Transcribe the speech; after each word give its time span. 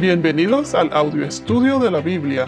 Bienvenidos 0.00 0.74
al 0.74 0.90
audio 0.94 1.26
estudio 1.26 1.78
de 1.78 1.90
la 1.90 2.00
Biblia. 2.00 2.46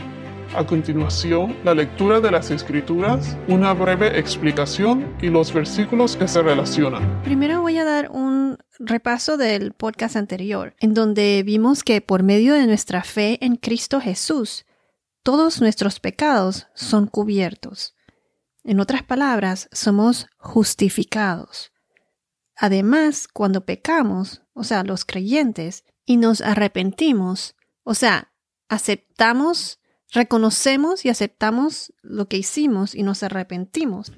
A 0.57 0.65
continuación, 0.65 1.55
la 1.65 1.75
lectura 1.75 2.19
de 2.19 2.31
las 2.31 2.51
Escrituras, 2.51 3.37
una 3.47 3.75
breve 3.75 4.19
explicación 4.19 5.15
y 5.21 5.29
los 5.29 5.53
versículos 5.53 6.17
que 6.17 6.27
se 6.29 6.41
relacionan. 6.41 7.23
Primero 7.23 7.61
voy 7.61 7.77
a 7.77 7.85
dar 7.85 8.11
un 8.11 8.57
repaso 8.79 9.37
del 9.37 9.75
podcast 9.75 10.17
anterior, 10.17 10.75
en 10.81 10.95
donde 10.95 11.43
vimos 11.45 11.85
que 11.85 12.01
por 12.01 12.23
medio 12.23 12.55
de 12.55 12.67
nuestra 12.67 13.05
fe 13.05 13.37
en 13.45 13.57
Cristo 13.57 14.01
Jesús, 14.01 14.65
todos 15.23 15.61
nuestros 15.61 16.01
pecados 16.01 16.69
son 16.73 17.07
cubiertos. 17.07 17.95
En 18.65 18.81
otras 18.81 19.03
palabras, 19.03 19.69
somos 19.73 20.27
justificados. 20.39 21.71
Además, 22.57 23.29
cuando 23.29 23.67
pecamos, 23.67 24.41
o 24.55 24.65
sea, 24.65 24.85
los 24.85 25.05
creyentes, 25.05 25.85
y 26.05 26.17
nos 26.17 26.41
arrepentimos, 26.41 27.55
o 27.85 27.95
sea, 27.95 28.33
aceptamos, 28.69 29.81
reconocemos 30.11 31.05
y 31.05 31.09
aceptamos 31.09 31.93
lo 32.03 32.29
que 32.29 32.39
hicimos 32.39 32.95
y 32.95 33.03
nos 33.03 33.23
arrepentimos. 33.23 34.13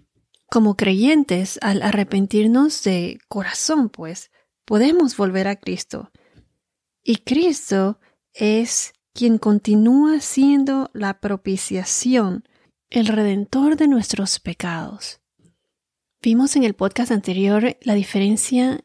Como 0.50 0.76
creyentes, 0.76 1.58
al 1.62 1.82
arrepentirnos 1.82 2.82
de 2.84 3.18
corazón, 3.28 3.88
pues, 3.88 4.30
podemos 4.64 5.16
volver 5.16 5.48
a 5.48 5.56
Cristo. 5.56 6.10
Y 7.02 7.16
Cristo 7.16 7.98
es 8.32 8.92
quien 9.12 9.38
continúa 9.38 10.20
siendo 10.20 10.90
la 10.92 11.20
propiciación, 11.20 12.44
el 12.90 13.06
redentor 13.06 13.76
de 13.76 13.88
nuestros 13.88 14.40
pecados. 14.40 15.20
Vimos 16.22 16.56
en 16.56 16.64
el 16.64 16.74
podcast 16.74 17.12
anterior 17.12 17.76
la 17.82 17.94
diferencia 17.94 18.84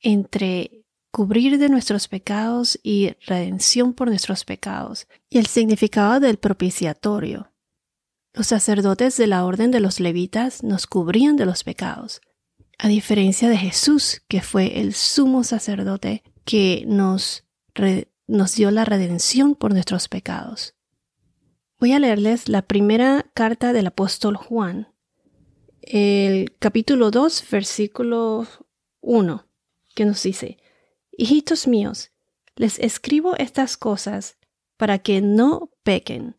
entre 0.00 0.75
cubrir 1.16 1.56
de 1.56 1.70
nuestros 1.70 2.08
pecados 2.08 2.78
y 2.82 3.12
redención 3.26 3.94
por 3.94 4.08
nuestros 4.08 4.44
pecados, 4.44 5.08
y 5.30 5.38
el 5.38 5.46
significado 5.46 6.20
del 6.20 6.36
propiciatorio. 6.36 7.50
Los 8.34 8.48
sacerdotes 8.48 9.16
de 9.16 9.26
la 9.26 9.46
orden 9.46 9.70
de 9.70 9.80
los 9.80 9.98
levitas 9.98 10.62
nos 10.62 10.86
cubrían 10.86 11.36
de 11.36 11.46
los 11.46 11.64
pecados, 11.64 12.20
a 12.76 12.88
diferencia 12.88 13.48
de 13.48 13.56
Jesús, 13.56 14.24
que 14.28 14.42
fue 14.42 14.78
el 14.78 14.92
sumo 14.92 15.42
sacerdote 15.42 16.22
que 16.44 16.84
nos, 16.86 17.46
nos 18.26 18.54
dio 18.54 18.70
la 18.70 18.84
redención 18.84 19.54
por 19.54 19.72
nuestros 19.72 20.08
pecados. 20.08 20.74
Voy 21.80 21.94
a 21.94 21.98
leerles 21.98 22.46
la 22.46 22.60
primera 22.60 23.24
carta 23.32 23.72
del 23.72 23.86
apóstol 23.86 24.36
Juan, 24.36 24.92
el 25.80 26.54
capítulo 26.58 27.10
2, 27.10 27.42
versículo 27.50 28.46
1, 29.00 29.46
que 29.94 30.04
nos 30.04 30.22
dice, 30.22 30.58
Hijitos 31.18 31.66
míos, 31.66 32.12
les 32.56 32.78
escribo 32.78 33.36
estas 33.36 33.76
cosas 33.76 34.38
para 34.76 34.98
que 34.98 35.20
no 35.20 35.70
pequen. 35.82 36.36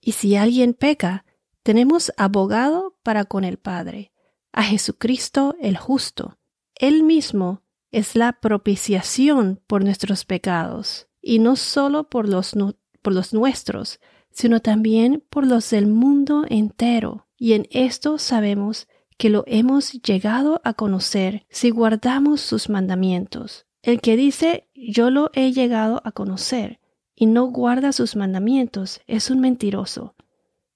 Y 0.00 0.12
si 0.12 0.36
alguien 0.36 0.74
peca, 0.74 1.24
tenemos 1.62 2.12
abogado 2.16 2.96
para 3.02 3.24
con 3.24 3.44
el 3.44 3.58
Padre, 3.58 4.12
a 4.52 4.62
Jesucristo 4.62 5.54
el 5.60 5.76
justo. 5.76 6.38
Él 6.74 7.02
mismo 7.02 7.62
es 7.90 8.16
la 8.16 8.40
propiciación 8.40 9.60
por 9.66 9.84
nuestros 9.84 10.24
pecados, 10.24 11.08
y 11.20 11.38
no 11.38 11.56
solo 11.56 12.08
por 12.08 12.28
los, 12.28 12.54
por 13.02 13.12
los 13.12 13.34
nuestros, 13.34 14.00
sino 14.30 14.60
también 14.60 15.24
por 15.28 15.46
los 15.46 15.70
del 15.70 15.86
mundo 15.86 16.44
entero. 16.48 17.28
Y 17.36 17.52
en 17.52 17.66
esto 17.70 18.16
sabemos 18.18 18.88
que 19.18 19.28
lo 19.28 19.44
hemos 19.46 19.92
llegado 19.92 20.62
a 20.64 20.72
conocer 20.72 21.46
si 21.50 21.68
guardamos 21.68 22.40
sus 22.40 22.70
mandamientos. 22.70 23.66
El 23.82 24.00
que 24.00 24.16
dice 24.16 24.68
yo 24.74 25.10
lo 25.10 25.30
he 25.32 25.52
llegado 25.52 26.02
a 26.04 26.12
conocer 26.12 26.80
y 27.14 27.26
no 27.26 27.46
guarda 27.46 27.92
sus 27.92 28.16
mandamientos 28.16 29.00
es 29.06 29.30
un 29.30 29.40
mentiroso, 29.40 30.14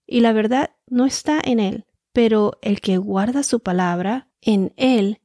y 0.06 0.20
la 0.20 0.32
verdad 0.32 0.70
no 0.86 1.06
está 1.06 1.40
en 1.42 1.60
él, 1.60 1.86
pero 2.12 2.58
el 2.62 2.80
que 2.80 2.98
guarda 2.98 3.42
su 3.42 3.60
palabra, 3.60 4.28
en 4.40 4.72
él 4.76 5.20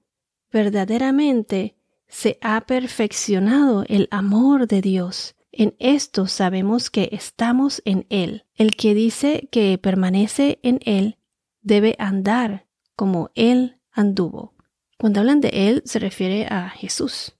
verdaderamente 0.52 1.76
se 2.08 2.38
ha 2.42 2.62
perfeccionado 2.62 3.84
el 3.88 4.08
amor 4.12 4.68
de 4.68 4.82
Dios. 4.82 5.36
En 5.52 5.76
esto 5.80 6.26
sabemos 6.28 6.90
que 6.90 7.10
estamos 7.12 7.82
en 7.86 8.06
Él. 8.10 8.46
El 8.56 8.76
que 8.76 8.94
dice 8.94 9.48
que 9.52 9.78
permanece 9.78 10.60
en 10.64 10.80
Él 10.86 11.18
debe 11.62 11.96
andar 12.00 12.66
como 12.96 13.30
Él 13.36 13.80
anduvo. 13.92 14.56
Cuando 14.98 15.20
hablan 15.20 15.42
de 15.42 15.50
Él 15.70 15.84
se 15.86 16.00
refiere 16.00 16.46
a 16.46 16.70
Jesús 16.70 17.39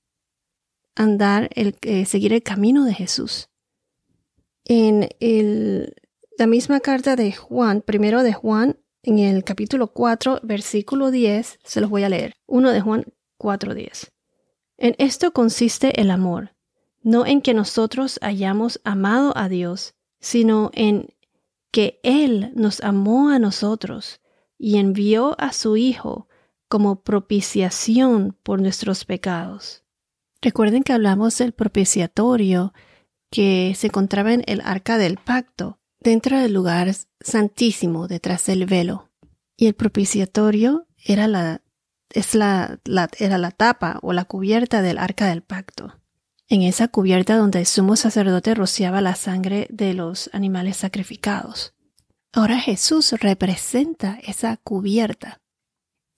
andar, 1.00 1.50
el, 1.56 1.78
eh, 1.82 2.06
seguir 2.06 2.34
el 2.34 2.44
camino 2.44 2.84
de 2.84 2.94
Jesús. 2.94 3.50
En 4.66 5.08
el, 5.22 5.96
la 6.38 6.46
misma 6.46 6.82
carta 6.82 7.16
de 7.16 7.32
Juan, 7.32 7.82
primero 7.82 8.22
de 8.22 8.34
Juan, 8.34 8.78
en 9.04 9.18
el 9.18 9.46
capítulo 9.46 9.88
4, 9.94 10.42
versículo 10.44 11.10
10, 11.10 11.60
se 11.64 11.82
los 11.82 11.90
voy 11.90 12.04
a 12.04 12.10
leer. 12.10 12.34
1 12.48 12.72
de 12.72 12.82
Juan 12.82 13.06
4, 13.38 13.74
10. 13.74 14.12
En 14.78 14.96
esto 14.98 15.32
consiste 15.32 16.02
el 16.02 16.12
amor, 16.12 16.54
no 17.02 17.26
en 17.26 17.42
que 17.42 17.54
nosotros 17.54 18.20
hayamos 18.22 18.82
amado 18.84 19.32
a 19.38 19.48
Dios, 19.48 19.96
sino 20.20 20.70
en 20.74 21.14
que 21.72 22.02
Él 22.04 22.52
nos 22.56 22.82
amó 22.82 23.30
a 23.30 23.40
nosotros 23.40 24.20
y 24.58 24.78
envió 24.78 25.40
a 25.40 25.54
su 25.54 25.78
Hijo 25.78 26.28
como 26.68 27.02
propiciación 27.04 28.38
por 28.44 28.62
nuestros 28.62 29.06
pecados. 29.06 29.86
Recuerden 30.42 30.84
que 30.84 30.94
hablamos 30.94 31.38
del 31.38 31.52
propiciatorio 31.52 32.74
que 33.30 33.74
se 33.76 33.88
encontraba 33.88 34.34
en 34.34 34.44
el 34.48 34.62
arca 34.62 34.98
del 34.98 35.18
pacto, 35.18 35.80
dentro 36.00 36.40
del 36.40 36.54
lugar 36.54 36.94
santísimo, 37.20 38.08
detrás 38.08 38.46
del 38.46 38.66
velo. 38.66 39.10
Y 39.58 39.68
el 39.68 39.74
propiciatorio 39.76 40.88
era 41.04 41.28
la, 41.28 41.62
es 42.10 42.36
la, 42.36 42.80
era 43.20 43.38
la 43.38 43.52
tapa 43.52 44.00
o 44.02 44.14
la 44.14 44.26
cubierta 44.26 44.82
del 44.82 44.98
arca 44.98 45.28
del 45.28 45.44
pacto. 45.44 46.00
En 46.48 46.64
esa 46.64 46.88
cubierta 46.88 47.38
donde 47.38 47.60
el 47.60 47.66
sumo 47.66 47.96
sacerdote 47.96 48.56
rociaba 48.56 49.02
la 49.02 49.16
sangre 49.16 49.68
de 49.70 49.94
los 49.94 50.30
animales 50.34 50.78
sacrificados. 50.78 51.76
Ahora 52.32 52.60
Jesús 52.60 53.12
representa 53.20 54.18
esa 54.24 54.58
cubierta. 54.58 55.42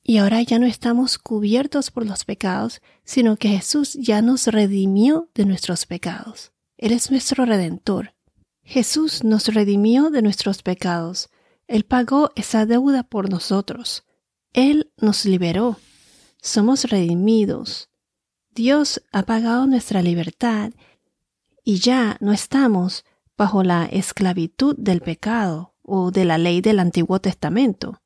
Y 0.03 0.17
ahora 0.17 0.41
ya 0.41 0.57
no 0.57 0.65
estamos 0.65 1.17
cubiertos 1.17 1.91
por 1.91 2.05
los 2.05 2.25
pecados, 2.25 2.81
sino 3.03 3.37
que 3.37 3.49
Jesús 3.49 3.93
ya 3.93 4.21
nos 4.21 4.47
redimió 4.47 5.29
de 5.35 5.45
nuestros 5.45 5.85
pecados. 5.85 6.51
Él 6.77 6.91
es 6.91 7.11
nuestro 7.11 7.45
redentor. 7.45 8.15
Jesús 8.63 9.23
nos 9.23 9.53
redimió 9.53 10.09
de 10.09 10.21
nuestros 10.21 10.63
pecados. 10.63 11.29
Él 11.67 11.83
pagó 11.83 12.31
esa 12.35 12.65
deuda 12.65 13.03
por 13.03 13.29
nosotros. 13.29 14.03
Él 14.53 14.91
nos 14.97 15.25
liberó. 15.25 15.77
Somos 16.41 16.85
redimidos. 16.85 17.89
Dios 18.53 19.01
ha 19.11 19.23
pagado 19.23 19.67
nuestra 19.67 20.01
libertad 20.01 20.71
y 21.63 21.77
ya 21.77 22.17
no 22.19 22.33
estamos 22.33 23.05
bajo 23.37 23.63
la 23.63 23.85
esclavitud 23.85 24.75
del 24.77 25.01
pecado 25.01 25.75
o 25.83 26.11
de 26.11 26.25
la 26.25 26.37
ley 26.37 26.61
del 26.61 26.79
Antiguo 26.79 27.21
Testamento. 27.21 28.01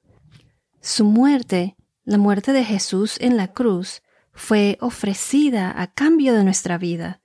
Su 0.81 1.05
muerte 1.05 1.74
la 2.05 2.19
muerte 2.19 2.53
de 2.53 2.63
Jesús 2.63 3.17
en 3.19 3.35
la 3.35 3.51
cruz 3.51 4.03
fue 4.31 4.77
ofrecida 4.79 5.73
a 5.81 5.87
cambio 5.87 6.33
de 6.33 6.43
nuestra 6.43 6.77
vida. 6.77 7.21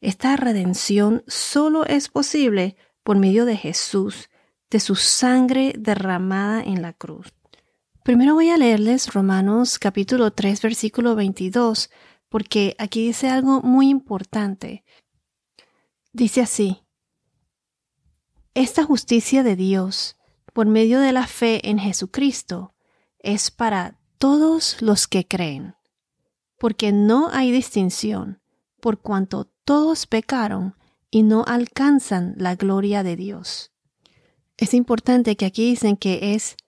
Esta 0.00 0.36
redención 0.36 1.24
solo 1.26 1.84
es 1.84 2.08
posible 2.08 2.76
por 3.02 3.18
medio 3.18 3.44
de 3.44 3.56
Jesús, 3.56 4.30
de 4.70 4.78
su 4.78 4.94
sangre 4.94 5.74
derramada 5.76 6.62
en 6.62 6.80
la 6.80 6.92
cruz. 6.92 7.34
Primero 8.04 8.34
voy 8.34 8.50
a 8.50 8.56
leerles 8.56 9.12
Romanos 9.12 9.78
capítulo 9.78 10.30
3 10.30 10.62
versículo 10.62 11.16
22, 11.16 11.90
porque 12.28 12.76
aquí 12.78 13.06
dice 13.08 13.28
algo 13.28 13.62
muy 13.62 13.88
importante. 13.90 14.84
Dice 16.12 16.40
así, 16.40 16.82
Esta 18.54 18.84
justicia 18.84 19.42
de 19.42 19.56
Dios, 19.56 20.16
por 20.52 20.66
medio 20.66 21.00
de 21.00 21.12
la 21.12 21.26
fe 21.26 21.68
en 21.68 21.78
Jesucristo, 21.78 22.74
es 23.18 23.50
para 23.50 23.99
todos 24.20 24.82
los 24.82 25.08
que 25.08 25.26
creen, 25.26 25.76
porque 26.58 26.92
no 26.92 27.30
hay 27.30 27.50
distinción, 27.50 28.42
por 28.78 29.00
cuanto 29.00 29.46
todos 29.64 30.06
pecaron 30.06 30.76
y 31.10 31.22
no 31.22 31.42
alcanzan 31.46 32.34
la 32.36 32.54
gloria 32.54 33.02
de 33.02 33.16
Dios. 33.16 33.72
Es 34.58 34.74
importante 34.74 35.36
que 35.36 35.46
aquí 35.46 35.70
dicen 35.70 35.96
que 35.96 36.34
es 36.34 36.58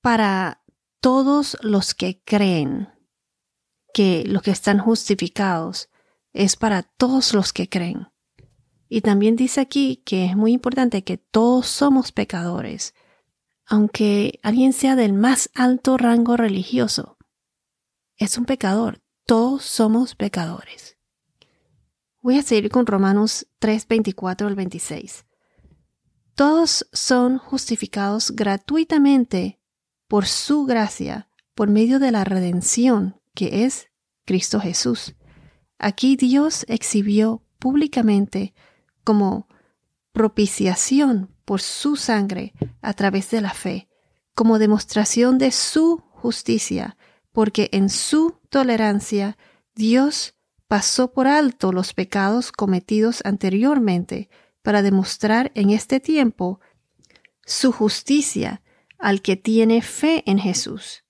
para 0.00 0.62
todos 1.00 1.58
los 1.60 1.92
que 1.92 2.22
creen, 2.22 2.88
que 3.92 4.22
los 4.24 4.42
que 4.42 4.52
están 4.52 4.78
justificados 4.78 5.90
es 6.32 6.54
para 6.54 6.84
todos 6.84 7.34
los 7.34 7.52
que 7.52 7.68
creen. 7.68 8.06
Y 8.88 9.00
también 9.00 9.34
dice 9.34 9.60
aquí 9.60 10.04
que 10.06 10.24
es 10.26 10.36
muy 10.36 10.52
importante 10.52 11.02
que 11.02 11.18
todos 11.18 11.66
somos 11.66 12.12
pecadores, 12.12 12.94
aunque 13.70 14.40
alguien 14.42 14.72
sea 14.72 14.96
del 14.96 15.12
más 15.12 15.48
alto 15.54 15.96
rango 15.96 16.36
religioso, 16.36 17.16
es 18.16 18.36
un 18.36 18.44
pecador. 18.44 19.00
Todos 19.24 19.64
somos 19.64 20.16
pecadores. 20.16 20.98
Voy 22.20 22.36
a 22.36 22.42
seguir 22.42 22.68
con 22.68 22.84
Romanos 22.84 23.46
3, 23.60 23.86
24 23.86 24.48
al 24.48 24.56
26. 24.56 25.24
Todos 26.34 26.88
son 26.92 27.38
justificados 27.38 28.32
gratuitamente 28.32 29.60
por 30.08 30.26
su 30.26 30.64
gracia, 30.64 31.28
por 31.54 31.70
medio 31.70 32.00
de 32.00 32.10
la 32.10 32.24
redención 32.24 33.20
que 33.34 33.64
es 33.64 33.86
Cristo 34.24 34.58
Jesús. 34.58 35.14
Aquí 35.78 36.16
Dios 36.16 36.66
exhibió 36.68 37.44
públicamente 37.60 38.52
como 39.04 39.48
propiciación 40.10 41.30
por 41.50 41.62
su 41.62 41.96
sangre 41.96 42.54
a 42.80 42.94
través 42.94 43.28
de 43.32 43.40
la 43.40 43.52
fe, 43.52 43.88
como 44.36 44.60
demostración 44.60 45.36
de 45.36 45.50
su 45.50 46.00
justicia, 46.12 46.96
porque 47.32 47.68
en 47.72 47.88
su 47.88 48.38
tolerancia 48.50 49.36
Dios 49.74 50.36
pasó 50.68 51.12
por 51.12 51.26
alto 51.26 51.72
los 51.72 51.92
pecados 51.92 52.52
cometidos 52.52 53.20
anteriormente 53.24 54.30
para 54.62 54.80
demostrar 54.80 55.50
en 55.56 55.70
este 55.70 55.98
tiempo 55.98 56.60
su 57.44 57.72
justicia 57.72 58.62
al 58.96 59.20
que 59.20 59.34
tiene 59.34 59.82
fe 59.82 60.22
en 60.26 60.38
Jesús. 60.38 61.02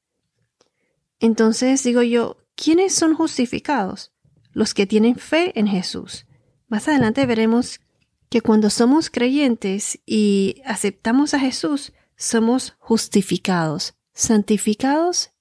Entonces 1.18 1.82
digo 1.82 2.00
yo, 2.00 2.38
¿quiénes 2.54 2.94
son 2.94 3.12
justificados? 3.12 4.14
Los 4.52 4.72
que 4.72 4.86
tienen 4.86 5.16
fe 5.16 5.52
en 5.60 5.66
Jesús. 5.66 6.24
Más 6.66 6.88
adelante 6.88 7.26
veremos 7.26 7.82
que 8.30 8.40
cuando 8.40 8.70
somos 8.70 9.10
creyentes 9.10 10.00
y 10.06 10.62
aceptamos 10.64 11.34
a 11.34 11.40
Jesús, 11.40 11.92
somos 12.16 12.76
justificados, 12.78 13.94
santificados 14.14 15.32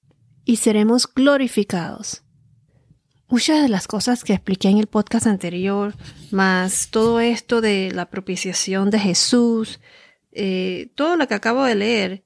y 0.44 0.57
seremos 0.57 1.07
glorificados. 1.07 2.24
Muchas 3.27 3.62
de 3.62 3.69
las 3.69 3.88
cosas 3.88 4.24
que 4.24 4.33
expliqué 4.33 4.69
en 4.69 4.80
el 4.80 4.88
podcast 4.88 5.27
anterior, 5.27 5.94
más 6.31 6.89
todo 6.89 7.19
esto 7.19 7.62
de 7.62 7.91
la 7.91 8.09
propiciación 8.09 8.89
de 8.89 9.00
Jesús, 9.00 9.80
eh, 10.31 10.92
todo 10.95 11.15
lo 11.15 11.27
que 11.27 11.35
acabo 11.35 11.63
de 11.65 11.75
leer, 11.75 12.25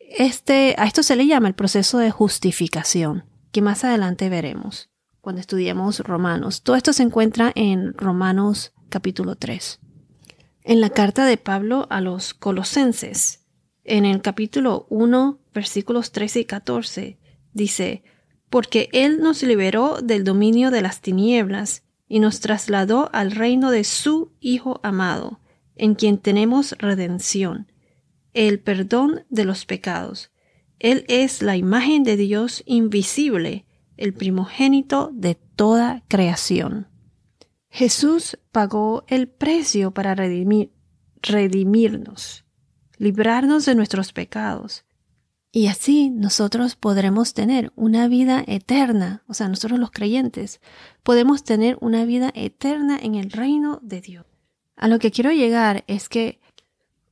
este, 0.00 0.74
a 0.78 0.86
esto 0.86 1.04
se 1.04 1.14
le 1.14 1.28
llama 1.28 1.46
el 1.46 1.54
proceso 1.54 1.98
de 1.98 2.10
justificación, 2.10 3.24
que 3.52 3.62
más 3.62 3.84
adelante 3.84 4.28
veremos 4.28 4.90
cuando 5.20 5.40
estudiemos 5.40 6.00
Romanos. 6.00 6.62
Todo 6.62 6.74
esto 6.74 6.92
se 6.92 7.04
encuentra 7.04 7.52
en 7.54 7.94
Romanos 7.94 8.72
capítulo 8.88 9.36
3. 9.36 9.80
En 10.64 10.80
la 10.80 10.90
carta 10.90 11.26
de 11.26 11.36
Pablo 11.36 11.86
a 11.90 12.00
los 12.00 12.34
colosenses, 12.34 13.44
en 13.84 14.04
el 14.04 14.20
capítulo 14.20 14.86
1, 14.90 15.38
versículos 15.54 16.12
13 16.12 16.40
y 16.40 16.44
14, 16.44 17.18
dice, 17.52 18.02
porque 18.50 18.88
Él 18.92 19.20
nos 19.20 19.42
liberó 19.42 20.00
del 20.02 20.24
dominio 20.24 20.70
de 20.70 20.82
las 20.82 21.00
tinieblas 21.00 21.84
y 22.08 22.20
nos 22.20 22.40
trasladó 22.40 23.10
al 23.12 23.30
reino 23.30 23.70
de 23.70 23.84
su 23.84 24.32
Hijo 24.40 24.80
amado, 24.82 25.40
en 25.76 25.94
quien 25.94 26.18
tenemos 26.18 26.72
redención, 26.78 27.70
el 28.32 28.60
perdón 28.60 29.24
de 29.28 29.44
los 29.44 29.66
pecados. 29.66 30.30
Él 30.78 31.04
es 31.08 31.42
la 31.42 31.56
imagen 31.56 32.02
de 32.02 32.16
Dios 32.16 32.62
invisible, 32.66 33.66
el 33.96 34.12
primogénito 34.12 35.10
de 35.12 35.34
toda 35.34 36.02
creación. 36.08 36.88
Jesús 37.76 38.38
pagó 38.52 39.04
el 39.06 39.28
precio 39.28 39.90
para 39.90 40.14
redimirnos, 40.14 40.72
librarnos 42.96 43.66
de 43.66 43.74
nuestros 43.74 44.14
pecados. 44.14 44.86
Y 45.52 45.66
así 45.66 46.08
nosotros 46.08 46.74
podremos 46.74 47.34
tener 47.34 47.74
una 47.76 48.08
vida 48.08 48.42
eterna, 48.46 49.24
o 49.28 49.34
sea, 49.34 49.48
nosotros 49.48 49.78
los 49.78 49.90
creyentes, 49.90 50.62
podemos 51.02 51.44
tener 51.44 51.76
una 51.82 52.06
vida 52.06 52.32
eterna 52.34 52.98
en 52.98 53.14
el 53.14 53.30
reino 53.30 53.78
de 53.82 54.00
Dios. 54.00 54.24
A 54.76 54.88
lo 54.88 54.98
que 54.98 55.10
quiero 55.10 55.30
llegar 55.32 55.84
es 55.86 56.08
que 56.08 56.40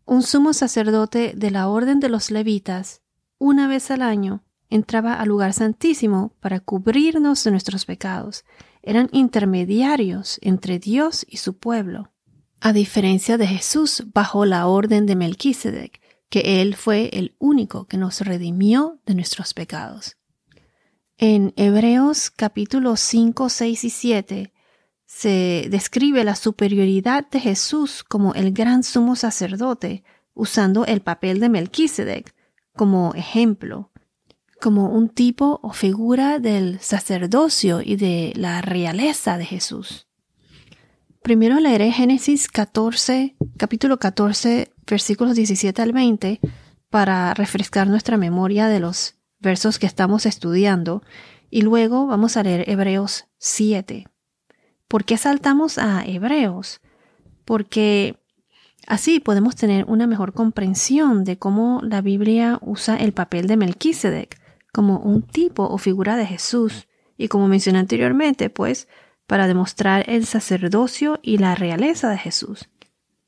un 0.07 0.23
sumo 0.23 0.55
sacerdote 0.55 1.35
de 1.37 1.51
la 1.51 1.69
orden 1.69 2.01
de 2.01 2.09
los 2.09 2.31
levitas, 2.31 3.03
una 3.37 3.69
vez 3.69 3.91
al 3.91 4.01
año, 4.01 4.43
entraba 4.71 5.21
al 5.21 5.29
lugar 5.29 5.53
santísimo 5.53 6.33
para 6.41 6.59
cubrirnos 6.61 7.45
de 7.45 7.51
nuestros 7.51 7.85
pecados. 7.85 8.47
Eran 8.87 9.09
intermediarios 9.13 10.39
entre 10.43 10.79
Dios 10.79 11.25
y 11.27 11.39
su 11.39 11.57
pueblo. 11.57 12.13
A 12.61 12.75
diferencia 12.75 13.39
de 13.39 13.47
Jesús 13.47 14.05
bajo 14.13 14.45
la 14.45 14.67
orden 14.67 15.07
de 15.07 15.17
Melquisedec, 15.17 16.03
que 16.29 16.61
Él 16.61 16.77
fue 16.77 17.09
el 17.15 17.35
único 17.39 17.87
que 17.87 17.97
nos 17.97 18.21
redimió 18.21 19.01
de 19.07 19.15
nuestros 19.15 19.55
pecados. 19.55 20.19
En 21.17 21.55
Hebreos 21.57 22.31
capítulos 22.31 23.01
5, 23.01 23.49
6 23.49 23.85
y 23.85 23.91
7 23.91 24.53
se 25.07 25.67
describe 25.71 26.23
la 26.23 26.37
superioridad 26.37 27.27
de 27.31 27.41
Jesús 27.41 28.05
como 28.05 28.35
el 28.35 28.53
gran 28.53 28.83
sumo 28.83 29.17
sacerdote, 29.17 30.05
usando 30.35 30.85
el 30.85 31.01
papel 31.01 31.41
de 31.41 31.49
Melquisedec 31.49 32.35
como 32.75 33.15
ejemplo 33.15 33.93
como 34.65 34.89
un 34.89 35.11
tipo 35.11 35.61
o 35.63 35.75
figura 35.75 36.39
del 36.39 36.81
sacerdocio 36.81 37.83
y 37.85 37.97
de 37.97 38.33
la 38.35 38.63
realeza 38.63 39.37
de 39.37 39.45
Jesús. 39.45 40.07
Primero 41.23 41.61
leeré 41.61 41.93
Génesis 41.93 42.49
14, 42.49 43.37
capítulo 43.59 43.99
14, 43.99 44.73
versículos 44.87 45.37
17 45.37 45.83
al 45.83 45.93
20, 45.93 46.41
para 46.89 47.35
refrescar 47.35 47.89
nuestra 47.89 48.17
memoria 48.17 48.67
de 48.67 48.81
los 48.81 49.17
versos 49.39 49.79
que 49.79 49.85
estamos 49.85 50.25
estudiando, 50.25 51.03
y 51.51 51.61
luego 51.61 52.07
vamos 52.07 52.39
a 52.39 52.43
leer 52.43 52.67
Hebreos 52.67 53.27
7. 53.37 54.07
¿Por 54.89 55.05
qué 55.05 55.19
saltamos 55.19 55.77
a 55.77 56.07
Hebreos? 56.07 56.81
Porque 57.45 58.17
así 58.87 59.21
podemos 59.21 59.57
tener 59.57 59.85
una 59.89 60.07
mejor 60.07 60.33
comprensión 60.33 61.25
de 61.25 61.37
cómo 61.37 61.83
la 61.83 62.01
Biblia 62.01 62.59
usa 62.63 62.97
el 62.97 63.13
papel 63.13 63.47
de 63.47 63.59
Melquisedec 63.59 64.43
como 64.75 64.99
un 64.99 65.23
tipo 65.23 65.62
o 65.62 65.79
figura 65.79 66.17
de 66.17 66.26
Jesús 66.26 66.88
y 67.17 67.29
como 67.29 67.47
mencioné 67.47 67.79
anteriormente, 67.79 68.50
pues 68.50 68.88
para 69.29 69.47
demostrar 69.47 70.05
el 70.11 70.26
sacerdocio 70.26 71.21
y 71.23 71.38
la 71.38 71.55
realeza 71.55 72.11
de 72.11 72.19
Jesús. 72.19 72.69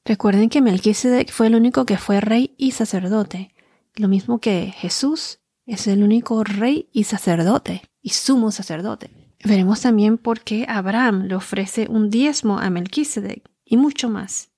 Recuerden 0.05 0.49
que 0.49 0.61
Melquisedec 0.61 1.31
fue 1.31 1.47
el 1.47 1.55
único 1.55 1.87
que 1.87 1.99
fue 1.99 2.21
rey 2.21 2.55
y 2.59 2.73
sacerdote, 2.73 3.55
lo 3.95 4.09
mismo 4.09 4.41
que 4.41 4.75
Jesús 4.77 5.39
es 5.67 5.87
el 5.87 6.03
único 6.03 6.43
rey 6.43 6.89
y 6.93 7.05
sacerdote 7.05 7.83
y 8.03 8.11
sumo 8.11 8.51
sacerdote. 8.51 9.11
Veremos 9.45 9.83
también 9.83 10.19
por 10.19 10.41
qué 10.41 10.67
Abraham 10.69 11.27
le 11.27 11.37
ofrece 11.37 11.87
un 11.89 12.11
diezmo 12.11 12.59
a 12.59 12.71
Melquisedec 12.71 13.49
y 13.65 13.77
mucho 13.77 14.11
más. 14.11 14.51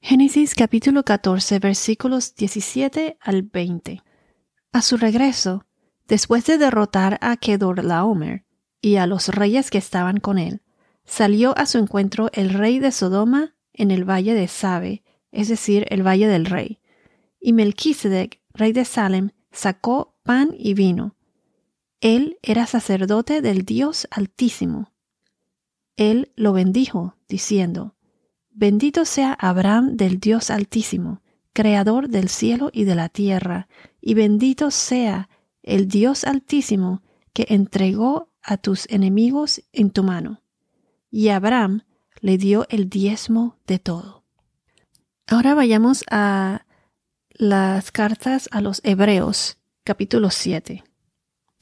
Génesis 0.00 0.54
capítulo 0.54 1.04
14 1.04 1.58
versículos 1.58 2.34
17 2.36 3.18
al 3.20 3.42
20. 3.42 4.02
A 4.72 4.82
su 4.82 4.96
regreso, 4.96 5.66
Después 6.10 6.44
de 6.44 6.58
derrotar 6.58 7.18
a 7.20 7.36
Kedorlaomer 7.36 8.44
y 8.80 8.96
a 8.96 9.06
los 9.06 9.28
reyes 9.28 9.70
que 9.70 9.78
estaban 9.78 10.18
con 10.18 10.38
él, 10.38 10.60
salió 11.04 11.56
a 11.56 11.66
su 11.66 11.78
encuentro 11.78 12.30
el 12.32 12.50
rey 12.50 12.80
de 12.80 12.90
Sodoma 12.90 13.54
en 13.72 13.92
el 13.92 14.02
valle 14.02 14.34
de 14.34 14.48
Sabe, 14.48 15.04
es 15.30 15.46
decir, 15.46 15.86
el 15.88 16.04
valle 16.04 16.26
del 16.26 16.46
rey. 16.46 16.80
Y 17.40 17.52
Melquisedec, 17.52 18.40
rey 18.52 18.72
de 18.72 18.84
Salem, 18.84 19.30
sacó 19.52 20.16
pan 20.24 20.52
y 20.58 20.74
vino. 20.74 21.14
Él 22.00 22.38
era 22.42 22.66
sacerdote 22.66 23.40
del 23.40 23.64
Dios 23.64 24.08
Altísimo. 24.10 24.90
Él 25.96 26.32
lo 26.34 26.52
bendijo, 26.52 27.14
diciendo, 27.28 27.94
Bendito 28.50 29.04
sea 29.04 29.34
Abraham 29.34 29.96
del 29.96 30.18
Dios 30.18 30.50
Altísimo, 30.50 31.22
creador 31.52 32.08
del 32.08 32.28
cielo 32.28 32.70
y 32.72 32.82
de 32.82 32.96
la 32.96 33.08
tierra, 33.08 33.68
y 34.00 34.14
bendito 34.14 34.72
sea 34.72 35.28
el 35.70 35.88
Dios 35.88 36.24
Altísimo, 36.24 37.02
que 37.32 37.46
entregó 37.48 38.32
a 38.42 38.56
tus 38.56 38.88
enemigos 38.90 39.62
en 39.72 39.90
tu 39.90 40.02
mano. 40.02 40.42
Y 41.10 41.28
Abraham 41.28 41.84
le 42.20 42.38
dio 42.38 42.66
el 42.68 42.88
diezmo 42.88 43.56
de 43.66 43.78
todo. 43.78 44.24
Ahora 45.26 45.54
vayamos 45.54 46.04
a 46.10 46.66
las 47.30 47.92
cartas 47.92 48.48
a 48.52 48.60
los 48.60 48.80
Hebreos, 48.84 49.58
capítulo 49.84 50.30
7. 50.30 50.82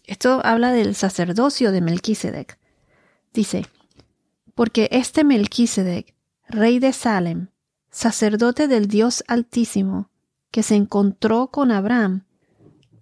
Esto 0.04 0.40
habla 0.42 0.72
del 0.72 0.94
sacerdocio 0.94 1.70
de 1.70 1.82
Melquisedec. 1.82 2.58
Dice, 3.34 3.66
porque 4.54 4.88
este 4.90 5.22
Melquisedec, 5.22 6.14
rey 6.48 6.78
de 6.78 6.94
Salem, 6.94 7.48
sacerdote 7.90 8.68
del 8.68 8.88
Dios 8.88 9.22
Altísimo, 9.28 10.10
que 10.50 10.62
se 10.62 10.76
encontró 10.76 11.48
con 11.48 11.70
Abraham 11.70 12.24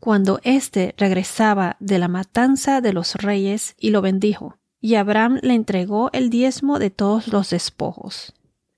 cuando 0.00 0.41
éste 0.43 0.95
regresaba 0.97 1.76
de 1.81 1.99
la 1.99 2.09
matanza 2.09 2.81
de 2.81 2.93
los 2.93 3.15
reyes 3.15 3.75
y 3.79 3.91
lo 3.91 4.03
bendijo, 4.03 4.59
y 4.81 4.95
Abraham 4.95 5.38
le 5.43 5.55
entregó 5.55 6.11
el 6.12 6.31
diezmo 6.31 6.79
de 6.79 6.91
todos 6.91 7.29
los 7.29 7.50
despojos. 7.50 8.35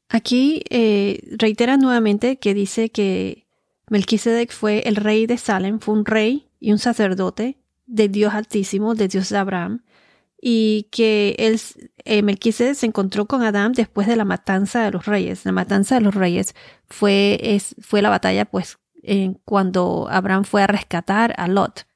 Aquí 0.09 0.63
eh, 0.71 1.21
reitera 1.37 1.77
nuevamente 1.77 2.39
que 2.39 2.55
dice 2.55 2.91
que 2.91 3.47
Melquisedec 3.91 4.53
fue 4.53 4.81
el 4.87 4.97
rey 4.97 5.27
de 5.27 5.39
Salem, 5.39 5.81
fue 5.81 5.95
un 5.95 6.05
rey 6.05 6.49
y 6.61 6.73
un 6.73 6.79
sacerdote 6.79 7.59
de 7.87 8.09
Dios 8.09 8.35
Altísimo, 8.35 8.95
de 8.95 9.09
Dios 9.09 9.29
de 9.29 9.39
Abraham, 9.39 9.83
y 10.41 10.89
que 10.91 11.35
él, 11.39 11.61
eh, 12.05 12.23
Melquisedec 12.23 12.75
se 12.75 12.87
encontró 12.87 13.27
con 13.27 13.43
Adán 13.43 13.73
después 13.73 14.07
de 14.07 14.17
la 14.17 14.25
matanza 14.25 14.83
de 14.83 14.93
los 14.93 15.07
reyes. 15.07 15.45
La 15.45 15.53
matanza 15.53 15.97
de 15.97 16.03
los 16.03 16.15
reyes 16.15 16.55
fue, 16.87 17.39
es, 17.43 17.75
fue 17.81 18.03
la 18.03 18.11
batalla, 18.11 18.45
pues, 18.45 18.79
cuando 19.45 20.09
Abraham 20.11 20.45
fue 20.45 20.63
a 20.63 20.67
rescatar 20.67 21.35
a 21.37 21.49
Lot. 21.49 21.87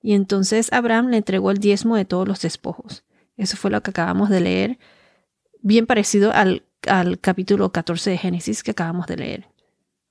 Y 0.00 0.14
entonces 0.14 0.72
Abraham 0.72 1.08
le 1.08 1.18
entregó 1.18 1.50
el 1.50 1.58
diezmo 1.58 1.96
de 1.96 2.04
todos 2.04 2.26
los 2.26 2.40
despojos. 2.40 3.04
Eso 3.36 3.56
fue 3.56 3.70
lo 3.70 3.82
que 3.82 3.90
acabamos 3.90 4.28
de 4.28 4.40
leer, 4.40 4.78
bien 5.60 5.86
parecido 5.86 6.32
al, 6.32 6.64
al 6.88 7.20
capítulo 7.20 7.70
14 7.70 8.10
de 8.10 8.18
Génesis 8.18 8.62
que 8.62 8.72
acabamos 8.72 9.06
de 9.06 9.16
leer. 9.16 9.48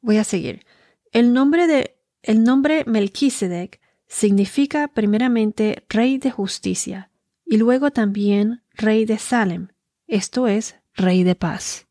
Voy 0.02 0.18
a 0.18 0.24
seguir. 0.24 0.66
El 1.12 1.34
nombre 1.34 1.68
de 1.68 1.98
el 2.24 2.44
nombre 2.44 2.84
Melquisedec 2.86 3.80
significa 4.08 4.88
primeramente 4.90 5.84
rey 5.90 6.20
de 6.20 6.30
justicia 6.30 7.10
y 7.46 7.58
luego 7.58 7.92
también 7.92 8.62
rey 8.74 9.06
de 9.06 9.18
Salem, 9.18 9.70
esto 10.08 10.48
es, 10.48 10.76
rey 10.94 11.24
de 11.24 11.36
paz. 11.36 11.88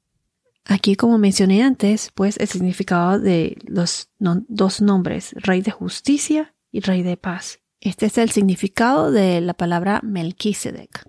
Aquí, 0.65 0.95
como 0.95 1.19
mencioné 1.19 1.63
antes, 1.63 2.11
pues 2.15 2.37
el 2.39 2.49
significado 2.49 3.19
de 3.19 3.57
los 3.65 4.11
dos 4.19 4.81
nombres, 4.81 5.33
rey 5.37 5.63
de 5.63 5.71
justicia 5.71 6.55
y 6.71 6.81
rey 6.81 7.03
de 7.03 7.17
paz. 7.17 7.61
Este 7.81 8.07
es 8.07 8.19
el 8.19 8.31
significado 8.31 9.11
de 9.11 9.41
la 9.41 9.55
palabra 9.55 10.01
Melquisedec. 10.03 11.09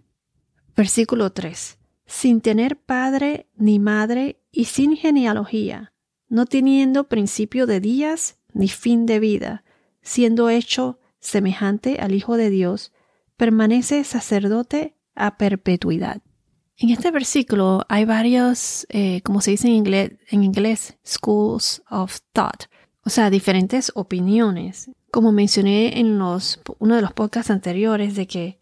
Versículo 0.75 1.31
3. 1.31 1.77
Sin 2.05 2.41
tener 2.41 2.77
padre 2.77 3.49
ni 3.55 3.77
madre 3.77 4.41
y 4.51 4.65
sin 4.65 4.95
genealogía, 4.95 5.93
no 6.29 6.45
teniendo 6.45 7.09
principio 7.09 7.67
de 7.67 7.81
días 7.81 8.37
ni 8.53 8.69
fin 8.69 9.05
de 9.05 9.19
vida, 9.19 9.63
siendo 10.01 10.49
hecho 10.49 10.99
semejante 11.19 11.97
al 11.99 12.15
Hijo 12.15 12.37
de 12.37 12.49
Dios, 12.49 12.93
permanece 13.37 14.03
sacerdote 14.03 14.95
a 15.13 15.37
perpetuidad. 15.37 16.21
En 16.81 16.89
este 16.89 17.11
versículo 17.11 17.85
hay 17.89 18.05
varios, 18.05 18.87
eh, 18.89 19.21
como 19.21 19.39
se 19.39 19.51
dice 19.51 19.67
en 19.67 20.43
inglés, 20.43 20.97
schools 21.05 21.83
of 21.91 22.17
thought, 22.33 22.63
o 23.05 23.11
sea, 23.11 23.29
diferentes 23.29 23.91
opiniones. 23.93 24.89
Como 25.11 25.31
mencioné 25.31 25.99
en 25.99 26.17
los, 26.17 26.59
uno 26.79 26.95
de 26.95 27.03
los 27.03 27.13
podcasts 27.13 27.51
anteriores, 27.51 28.15
de 28.15 28.25
que 28.25 28.57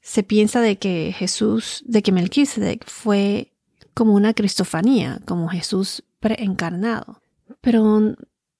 se 0.00 0.22
piensa 0.22 0.60
de 0.60 0.78
que 0.78 1.12
Jesús, 1.18 1.82
de 1.84 2.02
que 2.02 2.12
Melquisedec 2.12 2.88
fue 2.88 3.52
como 3.92 4.14
una 4.14 4.34
cristofanía, 4.34 5.20
como 5.24 5.48
Jesús 5.48 6.04
preencarnado. 6.20 7.22
Pero 7.60 8.14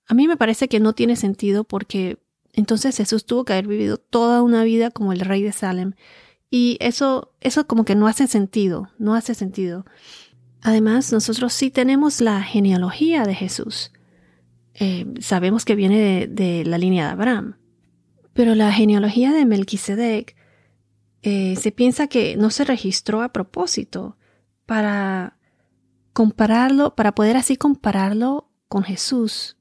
a 0.09 0.15
mí 0.15 0.27
me 0.27 0.37
parece 0.37 0.67
que 0.67 0.81
no 0.81 0.93
tiene 0.93 1.15
sentido 1.15 1.63
porque 1.63 2.19
entonces 2.53 2.97
Jesús 2.97 3.27
tuvo 3.27 3.45
que 3.45 3.53
haber 3.53 3.69
vivido 3.69 3.99
toda 3.99 4.43
una 4.43 4.65
vida 4.65 4.91
como 4.91 5.13
el 5.13 5.21
rey 5.21 5.45
de 5.45 5.53
Salem. 5.53 5.93
Y 6.55 6.77
eso, 6.81 7.33
eso 7.41 7.67
como 7.67 7.87
que 7.87 7.95
no 7.95 8.07
hace 8.07 8.27
sentido, 8.27 8.91
no 8.99 9.15
hace 9.15 9.35
sentido. 9.35 9.87
Además, 10.61 11.11
nosotros 11.11 11.55
sí 11.55 11.71
tenemos 11.71 12.21
la 12.21 12.43
genealogía 12.43 13.25
de 13.25 13.35
Jesús. 13.35 13.91
Eh, 14.75 15.07
sabemos 15.21 15.65
que 15.65 15.75
viene 15.75 16.27
de, 16.27 16.63
la 16.67 16.77
línea 16.77 17.07
de 17.07 17.13
Abraham. 17.13 17.57
Pero 18.35 18.55
la 18.55 18.71
genealogía 18.71 19.33
de 19.33 19.47
Melquisedec 19.47 20.37
eh, 21.23 21.57
se 21.57 21.73
piensa 21.73 22.07
que 22.07 22.37
no 22.37 22.51
se 22.51 22.65
registró 22.65 23.23
a 23.23 23.33
propósito 23.33 24.19
para 24.67 25.39
compararlo, 26.13 26.95
para 26.95 27.15
poder 27.15 27.39
así 27.39 27.57
compararlo 27.57 28.51
con 28.69 28.83
Jesús, 28.83 29.57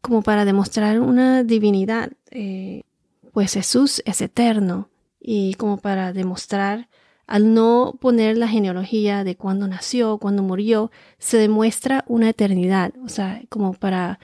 como 0.00 0.22
para 0.22 0.46
demostrar 0.46 1.00
una 1.00 1.44
divinidad. 1.44 2.12
Eh, 2.30 2.84
pues 3.30 3.52
Jesús 3.52 4.00
es 4.06 4.22
eterno 4.22 4.88
y 5.32 5.54
como 5.54 5.76
para 5.76 6.12
demostrar, 6.12 6.88
al 7.28 7.54
no 7.54 7.96
poner 8.00 8.36
la 8.36 8.48
genealogía 8.48 9.22
de 9.22 9.36
cuándo 9.36 9.68
nació, 9.68 10.18
cuándo 10.18 10.42
murió, 10.42 10.90
se 11.20 11.36
demuestra 11.36 12.04
una 12.08 12.30
eternidad, 12.30 12.94
o 13.04 13.08
sea, 13.08 13.40
como 13.48 13.72
para 13.74 14.18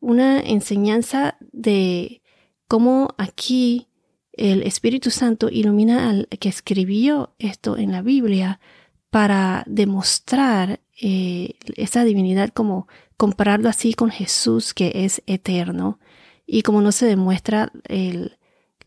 una 0.00 0.38
enseñanza 0.38 1.38
de 1.40 2.20
cómo 2.68 3.14
aquí 3.16 3.88
el 4.34 4.62
Espíritu 4.62 5.10
Santo 5.10 5.48
ilumina 5.48 6.10
al 6.10 6.28
que 6.28 6.50
escribió 6.50 7.32
esto 7.38 7.78
en 7.78 7.90
la 7.90 8.02
Biblia 8.02 8.60
para 9.08 9.64
demostrar 9.66 10.80
eh, 11.00 11.54
esa 11.76 12.04
divinidad 12.04 12.50
como 12.50 12.86
compararlo 13.16 13.70
así 13.70 13.94
con 13.94 14.10
Jesús 14.10 14.74
que 14.74 14.92
es 15.06 15.22
eterno. 15.26 15.98
Y 16.46 16.60
como 16.60 16.82
no 16.82 16.92
se 16.92 17.06
demuestra 17.06 17.72
el, 17.84 18.36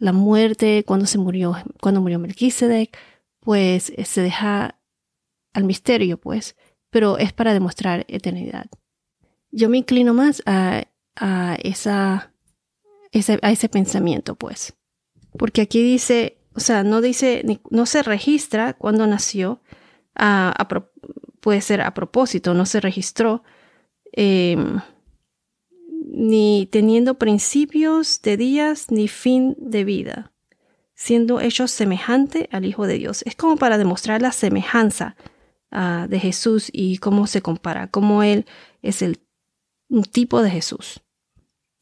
la 0.03 0.11
muerte 0.11 0.83
cuando 0.85 1.05
se 1.05 1.17
murió 1.17 1.55
cuando 1.81 2.01
murió 2.01 2.19
Melquisedec 2.19 2.97
pues 3.39 3.91
eh, 3.95 4.03
se 4.03 4.21
deja 4.21 4.77
al 5.53 5.63
misterio 5.63 6.19
pues 6.19 6.57
pero 6.89 7.17
es 7.17 7.33
para 7.33 7.53
demostrar 7.53 8.05
eternidad. 8.07 8.67
Yo 9.49 9.67
me 9.69 9.79
inclino 9.79 10.13
más 10.13 10.43
a, 10.45 10.83
a 11.15 11.55
esa 11.63 12.33
ese, 13.11 13.39
a 13.41 13.51
ese 13.51 13.69
pensamiento 13.69 14.35
pues 14.35 14.73
porque 15.37 15.61
aquí 15.61 15.81
dice 15.81 16.37
o 16.53 16.59
sea 16.59 16.83
no 16.83 16.99
dice 16.99 17.43
no 17.69 17.85
se 17.85 18.03
registra 18.03 18.73
cuando 18.73 19.07
nació 19.07 19.61
puede 21.39 21.61
ser 21.61 21.79
a 21.79 21.93
propósito 21.93 22.53
no 22.53 22.65
se 22.65 22.81
registró 22.81 23.43
Em, 24.15 24.79
ni 26.05 26.67
teniendo 26.71 27.17
principios 27.17 28.21
de 28.21 28.37
días 28.37 28.91
ni 28.91 29.07
fin 29.07 29.55
de 29.57 29.83
vida, 29.83 30.31
siendo 30.95 31.39
hecho 31.39 31.67
semejante 31.67 32.49
al 32.51 32.65
Hijo 32.65 32.87
de 32.87 32.97
Dios. 32.97 33.23
Es 33.25 33.35
como 33.35 33.57
para 33.57 33.77
demostrar 33.77 34.21
la 34.21 34.31
semejanza 34.31 35.15
ah, 35.71 36.07
de 36.09 36.19
Jesús 36.19 36.69
y 36.71 36.97
cómo 36.97 37.27
se 37.27 37.41
compara, 37.41 37.87
cómo 37.87 38.23
Él 38.23 38.45
es 38.81 39.01
el 39.01 39.19
un 39.93 40.03
tipo 40.03 40.41
de 40.41 40.49
Jesús. 40.49 41.01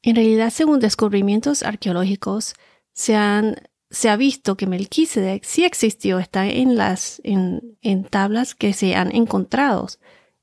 En 0.03 0.15
realidad, 0.15 0.49
según 0.49 0.79
descubrimientos 0.79 1.63
arqueológicos, 1.63 2.55
se, 2.93 3.15
han, 3.15 3.55
se 3.89 4.09
ha 4.09 4.17
visto 4.17 4.57
que 4.57 4.67
Melquisedec 4.67 5.43
sí 5.43 5.63
existió, 5.63 6.19
está 6.19 6.47
en 6.47 6.75
las 6.75 7.21
en, 7.23 7.77
en 7.81 8.03
tablas 8.03 8.53
que 8.53 8.73
se 8.73 8.95
han 8.95 9.15
encontrado 9.15 9.87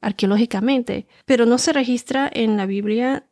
arqueológicamente, 0.00 1.06
pero 1.26 1.44
no 1.44 1.58
se 1.58 1.72
registra 1.72 2.30
en 2.32 2.56
la 2.56 2.66
Biblia 2.66 3.28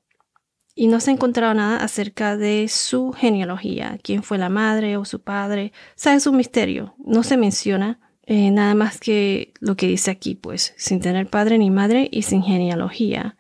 y 0.78 0.88
no 0.88 1.00
se 1.00 1.11
ha 1.11 1.14
encontrado 1.14 1.54
nada 1.54 1.78
acerca 1.78 2.37
de 2.37 2.68
su 2.68 3.12
genealogía, 3.12 3.99
quién 4.02 4.23
fue 4.23 4.37
la 4.37 4.50
madre 4.50 4.99
o 4.99 5.06
su 5.06 5.23
padre. 5.23 5.73
O 5.90 5.95
sea, 5.97 6.18
un 6.26 6.37
misterio. 6.37 6.95
No 6.99 7.23
se 7.23 7.38
menciona 7.38 7.99
eh, 8.26 8.50
nada 8.50 8.75
más 8.75 9.00
que 9.00 9.54
lo 9.59 9.75
que 9.75 9.87
dice 9.87 10.11
aquí, 10.11 10.35
pues, 10.35 10.75
sin 10.76 11.00
tener 11.00 11.28
padre 11.30 11.56
ni 11.56 11.71
madre 11.71 12.09
y 12.12 12.23
sin 12.23 12.42
genealogía. 12.42 13.38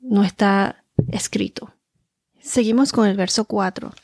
No 0.00 0.22
está 0.22 0.84
escrito. 1.08 1.72
Seguimos 2.40 2.92
con 2.92 3.08
el 3.08 3.16
verso 3.16 3.46
4. 3.46 3.94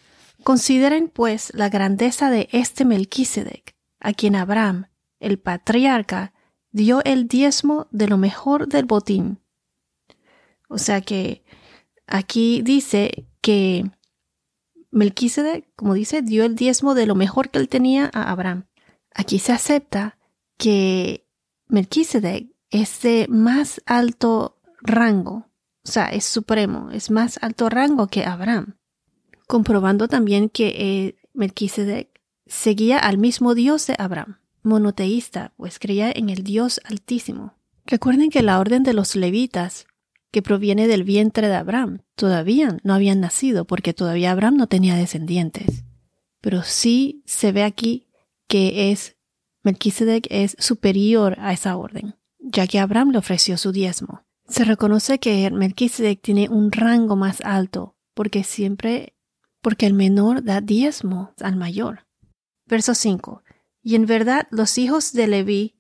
Consideren, 0.43 1.09
pues, 1.09 1.53
la 1.55 1.69
grandeza 1.69 2.31
de 2.31 2.49
este 2.53 2.87
Melquisedec, 2.87 3.77
a 4.01 4.15
quien 4.15 4.35
Abraham, 4.35 4.87
el 5.21 5.39
patriarca, 5.39 6.33
dio 6.71 7.05
el 7.05 7.29
diezmo 7.29 7.87
de 7.91 8.09
lo 8.09 8.17
mejor 8.17 8.67
del 8.67 8.87
botín. 8.87 9.41
O 10.69 10.79
sea 10.79 11.03
que 11.03 11.45
aquí 12.07 12.63
dice 12.63 13.27
que 13.41 13.91
Melquisedec, 14.91 15.69
como 15.77 15.95
dice, 15.95 16.23
dio 16.23 16.45
el 16.45 16.57
diezmo 16.57 16.95
de 16.95 17.07
lo 17.07 17.15
mejor 17.15 17.51
que 17.51 17.59
él 17.59 17.69
tenía 17.69 18.11
a 18.13 18.31
Abraham. 18.31 18.67
Aquí 19.15 19.39
se 19.39 19.53
acepta 19.53 20.19
que 20.57 21.27
Melquisedec 21.69 22.49
es 22.71 23.03
de 23.03 23.27
más 23.29 23.83
alto 23.87 24.59
rango, 24.81 25.49
o 25.85 25.89
sea, 25.89 26.07
es 26.07 26.25
supremo, 26.25 26.91
es 26.91 27.11
más 27.11 27.39
alto 27.43 27.69
rango 27.69 28.09
que 28.09 28.25
Abraham, 28.25 28.77
comprobando 29.47 30.09
también 30.09 30.49
que 30.49 30.69
eh, 30.77 31.17
Melquisedec 31.35 32.21
seguía 32.47 32.99
al 32.99 33.19
mismo 33.19 33.55
Dios 33.55 33.87
de 33.87 33.97
Abraham 33.99 34.39
monoteísta, 34.67 35.53
pues 35.57 35.79
creía 35.79 36.11
en 36.11 36.29
el 36.29 36.43
Dios 36.43 36.81
Altísimo. 36.85 37.55
Recuerden 37.87 38.31
que 38.31 38.43
la 38.43 38.59
orden 38.59 38.83
de 38.83 38.93
los 38.93 39.15
levitas, 39.15 39.87
que 40.31 40.43
proviene 40.43 40.87
del 40.87 41.05
vientre 41.05 41.49
de 41.49 41.55
Abraham, 41.55 42.03
todavía 42.15 42.79
no 42.83 42.95
habían 42.95 43.21
nacido 43.21 43.65
porque 43.65 43.95
todavía 43.95 44.33
Abraham 44.33 44.57
no 44.57 44.67
tenía 44.67 44.97
descendientes. 44.97 45.85
Pero 46.41 46.63
sí 46.63 47.23
se 47.27 47.53
ve 47.53 47.65
aquí 47.65 48.09
que 48.49 48.93
es 48.93 49.17
Melquisedec 49.63 50.29
es 50.31 50.55
superior 50.61 51.37
a 51.41 51.53
esa 51.53 51.77
orden, 51.77 52.15
ya 52.39 52.67
que 52.69 52.79
Abraham 52.79 53.11
le 53.11 53.19
ofreció 53.19 53.59
su 53.59 53.73
diezmo. 53.73 54.25
Se 54.49 54.65
reconoce 54.65 55.19
que 55.19 55.51
Melquisedec 55.51 56.21
tiene 56.21 56.49
un 56.49 56.71
rango 56.71 57.17
más 57.17 57.41
alto 57.41 57.97
porque 58.15 58.45
siempre 58.45 59.17
porque 59.61 59.87
el 59.87 59.95
menor 59.95 60.45
da 60.45 60.61
diezmo 60.61 61.35
al 61.41 61.57
mayor. 61.57 62.07
Verso 62.67 62.95
5. 62.95 63.43
Y 63.83 63.97
en 63.97 64.07
verdad 64.07 64.47
los 64.51 64.79
hijos 64.79 65.13
de 65.13 65.27
Leví, 65.27 65.75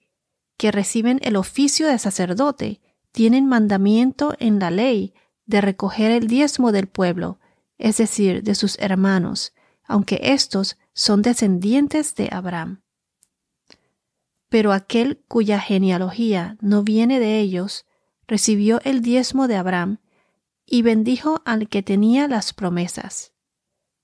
que 0.56 0.72
reciben 0.72 1.20
el 1.22 1.36
oficio 1.36 1.86
de 1.86 1.98
sacerdote, 1.98 2.80
tienen 3.16 3.46
mandamiento 3.46 4.34
en 4.40 4.58
la 4.58 4.70
ley 4.70 5.14
de 5.46 5.62
recoger 5.62 6.10
el 6.10 6.26
diezmo 6.26 6.70
del 6.70 6.86
pueblo, 6.86 7.38
es 7.78 7.96
decir, 7.96 8.42
de 8.42 8.54
sus 8.54 8.78
hermanos, 8.78 9.54
aunque 9.84 10.20
éstos 10.22 10.76
son 10.92 11.22
descendientes 11.22 12.14
de 12.14 12.28
Abraham. 12.30 12.82
Pero 14.50 14.74
aquel 14.74 15.24
cuya 15.28 15.58
genealogía 15.60 16.58
no 16.60 16.82
viene 16.82 17.18
de 17.18 17.40
ellos, 17.40 17.86
recibió 18.26 18.82
el 18.84 19.00
diezmo 19.00 19.48
de 19.48 19.56
Abraham 19.56 19.96
y 20.66 20.82
bendijo 20.82 21.40
al 21.46 21.70
que 21.70 21.82
tenía 21.82 22.28
las 22.28 22.52
promesas. 22.52 23.32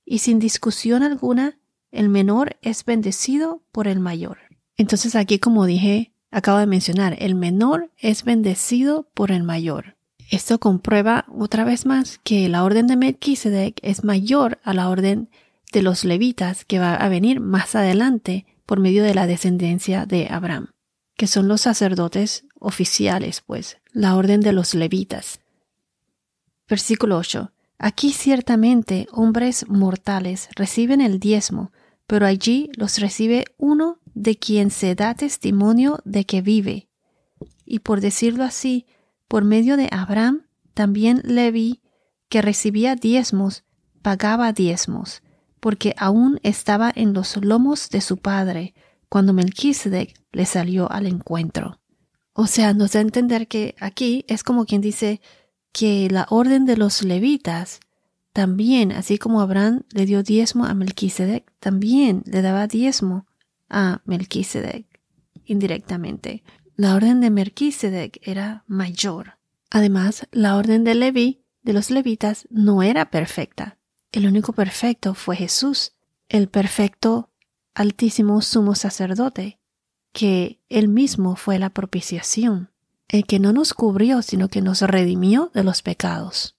Y 0.06 0.20
sin 0.20 0.38
discusión 0.38 1.02
alguna, 1.02 1.58
el 1.90 2.08
menor 2.08 2.56
es 2.62 2.86
bendecido 2.86 3.62
por 3.72 3.88
el 3.88 4.00
mayor. 4.00 4.38
Entonces 4.78 5.16
aquí, 5.16 5.38
como 5.38 5.66
dije, 5.66 6.11
acabo 6.32 6.58
de 6.58 6.66
mencionar, 6.66 7.16
el 7.20 7.36
menor 7.36 7.90
es 7.98 8.24
bendecido 8.24 9.08
por 9.14 9.30
el 9.30 9.44
mayor. 9.44 9.96
Esto 10.30 10.58
comprueba 10.58 11.26
otra 11.28 11.64
vez 11.64 11.86
más 11.86 12.18
que 12.24 12.48
la 12.48 12.64
orden 12.64 12.86
de 12.86 12.96
Melquisedec 12.96 13.78
es 13.82 14.02
mayor 14.02 14.58
a 14.64 14.72
la 14.72 14.88
orden 14.88 15.28
de 15.72 15.82
los 15.82 16.04
levitas 16.04 16.64
que 16.64 16.78
va 16.78 16.94
a 16.94 17.08
venir 17.08 17.40
más 17.40 17.74
adelante 17.74 18.46
por 18.66 18.80
medio 18.80 19.04
de 19.04 19.14
la 19.14 19.26
descendencia 19.26 20.06
de 20.06 20.28
Abraham, 20.30 20.68
que 21.16 21.26
son 21.26 21.48
los 21.48 21.60
sacerdotes 21.60 22.46
oficiales, 22.58 23.42
pues, 23.42 23.78
la 23.92 24.16
orden 24.16 24.40
de 24.40 24.52
los 24.52 24.74
levitas. 24.74 25.40
Versículo 26.68 27.18
8. 27.18 27.52
Aquí 27.78 28.12
ciertamente 28.12 29.08
hombres 29.12 29.68
mortales 29.68 30.48
reciben 30.54 31.00
el 31.00 31.18
diezmo, 31.18 31.72
pero 32.12 32.26
allí 32.26 32.70
los 32.76 32.98
recibe 32.98 33.46
uno 33.56 33.98
de 34.12 34.36
quien 34.36 34.70
se 34.70 34.94
da 34.94 35.14
testimonio 35.14 35.98
de 36.04 36.26
que 36.26 36.42
vive. 36.42 36.90
Y 37.64 37.78
por 37.78 38.02
decirlo 38.02 38.44
así, 38.44 38.84
por 39.28 39.44
medio 39.44 39.78
de 39.78 39.88
Abraham, 39.90 40.42
también 40.74 41.22
Levi, 41.24 41.80
que 42.28 42.42
recibía 42.42 42.96
diezmos, 42.96 43.64
pagaba 44.02 44.52
diezmos, 44.52 45.22
porque 45.58 45.94
aún 45.96 46.38
estaba 46.42 46.92
en 46.94 47.14
los 47.14 47.42
lomos 47.42 47.88
de 47.88 48.02
su 48.02 48.18
padre 48.18 48.74
cuando 49.08 49.32
Melquisedec 49.32 50.12
le 50.32 50.44
salió 50.44 50.92
al 50.92 51.06
encuentro. 51.06 51.80
O 52.34 52.46
sea, 52.46 52.74
nos 52.74 52.92
da 52.92 52.98
a 52.98 53.04
entender 53.04 53.48
que 53.48 53.74
aquí 53.80 54.26
es 54.28 54.42
como 54.42 54.66
quien 54.66 54.82
dice 54.82 55.22
que 55.72 56.10
la 56.10 56.26
orden 56.28 56.66
de 56.66 56.76
los 56.76 57.04
levitas 57.04 57.80
también, 58.32 58.92
así 58.92 59.18
como 59.18 59.40
Abraham 59.40 59.82
le 59.92 60.06
dio 60.06 60.22
diezmo 60.22 60.64
a 60.64 60.74
Melquisedec, 60.74 61.50
también 61.60 62.22
le 62.26 62.42
daba 62.42 62.66
diezmo 62.66 63.26
a 63.68 64.00
Melquisedec 64.04 64.86
indirectamente 65.44 66.42
la 66.76 66.94
orden 66.94 67.20
de 67.20 67.30
Melquisedec 67.30 68.18
era 68.22 68.64
mayor. 68.66 69.38
Además, 69.70 70.26
la 70.32 70.56
orden 70.56 70.84
de 70.84 70.94
Levi, 70.94 71.44
de 71.62 71.72
los 71.72 71.90
levitas, 71.90 72.46
no 72.50 72.82
era 72.82 73.10
perfecta. 73.10 73.78
El 74.10 74.26
único 74.26 74.52
perfecto 74.52 75.14
fue 75.14 75.36
Jesús, 75.36 75.92
el 76.28 76.48
perfecto 76.48 77.30
altísimo 77.74 78.40
sumo 78.42 78.74
sacerdote, 78.74 79.58
que 80.12 80.60
él 80.68 80.88
mismo 80.88 81.36
fue 81.36 81.58
la 81.58 81.70
propiciación, 81.70 82.70
el 83.08 83.26
que 83.26 83.38
no 83.38 83.52
nos 83.52 83.74
cubrió, 83.74 84.22
sino 84.22 84.48
que 84.48 84.60
nos 84.60 84.82
redimió 84.82 85.50
de 85.54 85.64
los 85.64 85.82
pecados. 85.82 86.56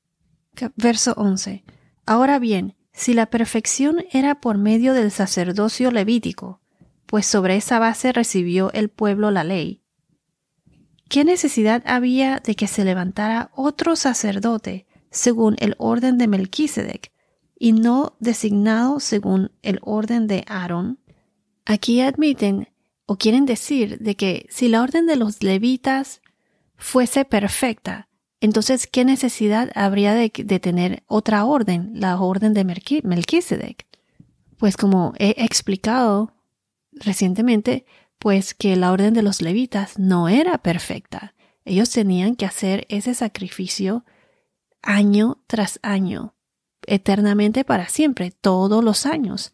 Verso 0.75 1.13
11. 1.17 1.63
Ahora 2.05 2.39
bien, 2.39 2.75
si 2.91 3.13
la 3.13 3.27
perfección 3.27 4.05
era 4.12 4.41
por 4.41 4.57
medio 4.57 4.93
del 4.93 5.12
sacerdocio 5.12 5.91
levítico, 5.91 6.62
pues 7.05 7.25
sobre 7.25 7.55
esa 7.55 7.79
base 7.79 8.12
recibió 8.12 8.72
el 8.74 8.89
pueblo 8.89 9.31
la 9.31 9.43
ley, 9.43 9.83
¿Qué 11.13 11.24
necesidad 11.24 11.83
había 11.86 12.39
de 12.39 12.55
que 12.55 12.65
se 12.65 12.83
levantara 12.83 13.51
otro 13.53 13.95
sacerdote 13.95 14.88
según 15.12 15.55
el 15.60 15.75
orden 15.77 16.17
de 16.17 16.27
Melquisedec 16.27 17.12
y 17.60 17.74
no 17.74 18.15
designado 18.19 19.00
según 19.00 19.51
el 19.62 19.79
orden 19.83 20.25
de 20.25 20.43
Aarón? 20.48 20.98
Aquí 21.65 22.01
admiten 22.01 22.69
o 23.05 23.17
quieren 23.17 23.45
decir 23.45 24.00
de 24.00 24.15
que 24.15 24.48
si 24.50 24.69
la 24.69 24.81
orden 24.81 25.05
de 25.05 25.15
los 25.15 25.43
levitas 25.43 26.22
fuese 26.77 27.25
perfecta, 27.25 28.10
entonces 28.43 28.88
¿qué 28.88 29.05
necesidad 29.05 29.71
habría 29.73 30.13
de, 30.13 30.29
tener 30.29 31.03
otra 31.08 31.45
orden, 31.45 31.91
la 31.93 32.19
orden 32.19 32.53
de 32.53 32.65
Melquisedec? 32.65 33.88
Pues 34.58 34.75
como 34.75 35.13
he 35.17 35.41
explicado 35.45 36.34
recientemente, 36.91 37.86
pues 38.19 38.53
que 38.53 38.75
la 38.75 38.91
orden 38.91 39.13
de 39.13 39.23
los 39.23 39.41
levitas 39.41 39.97
no 39.97 40.27
era 40.27 40.58
perfecta. 40.58 41.36
Ellos 41.63 41.89
tenían 41.89 42.36
que 42.36 42.45
hacer 42.45 42.86
ese 42.89 43.13
sacrificio 43.13 44.03
año 44.82 45.41
tras 45.47 45.79
año, 45.82 46.36
eternamente 46.86 47.63
para 47.63 47.88
siempre, 47.88 48.32
todos 48.32 48.84
los 48.84 49.06
años. 49.06 49.53